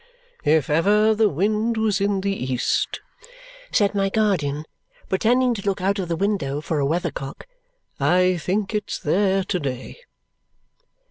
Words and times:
"If 0.45 0.67
ever 0.67 1.13
the 1.13 1.29
wind 1.29 1.77
was 1.77 2.01
in 2.01 2.21
the 2.21 2.33
east," 2.33 3.01
said 3.71 3.93
my 3.93 4.09
guardian, 4.09 4.65
pretending 5.09 5.53
to 5.53 5.61
look 5.61 5.79
out 5.79 5.99
of 5.99 6.07
the 6.07 6.15
window 6.15 6.59
for 6.59 6.79
a 6.79 6.87
weathercock, 6.87 7.45
"I 7.99 8.37
think 8.37 8.73
it's 8.73 8.97
there 8.97 9.43
to 9.43 9.59
day!" 9.59 9.99